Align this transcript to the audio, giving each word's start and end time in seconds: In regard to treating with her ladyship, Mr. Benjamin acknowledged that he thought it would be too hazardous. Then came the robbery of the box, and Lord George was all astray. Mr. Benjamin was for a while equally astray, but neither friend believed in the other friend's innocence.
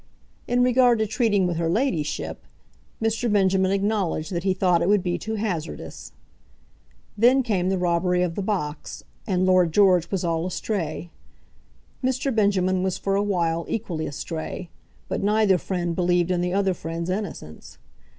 In 0.47 0.63
regard 0.63 0.97
to 0.97 1.05
treating 1.05 1.45
with 1.45 1.57
her 1.57 1.69
ladyship, 1.69 2.43
Mr. 2.99 3.31
Benjamin 3.31 3.71
acknowledged 3.71 4.31
that 4.33 4.41
he 4.43 4.55
thought 4.55 4.81
it 4.81 4.89
would 4.89 5.03
be 5.03 5.19
too 5.19 5.35
hazardous. 5.35 6.11
Then 7.15 7.43
came 7.43 7.69
the 7.69 7.77
robbery 7.77 8.23
of 8.23 8.33
the 8.33 8.41
box, 8.41 9.03
and 9.27 9.45
Lord 9.45 9.71
George 9.71 10.09
was 10.09 10.25
all 10.25 10.47
astray. 10.47 11.11
Mr. 12.03 12.33
Benjamin 12.35 12.81
was 12.81 12.97
for 12.97 13.15
a 13.15 13.21
while 13.21 13.63
equally 13.69 14.07
astray, 14.07 14.71
but 15.07 15.21
neither 15.21 15.59
friend 15.59 15.95
believed 15.95 16.31
in 16.31 16.41
the 16.41 16.51
other 16.51 16.73
friend's 16.73 17.11
innocence. 17.11 17.77